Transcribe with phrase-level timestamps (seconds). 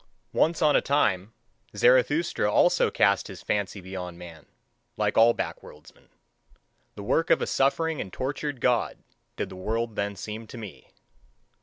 [0.33, 1.31] Once on a time,
[1.77, 4.47] Zarathustra also cast his fancy beyond man,
[4.97, 6.07] like all backworldsmen.
[6.95, 8.97] The work of a suffering and tortured God,
[9.35, 10.87] did the world then seem to me.